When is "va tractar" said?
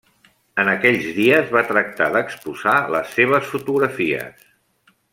1.57-2.07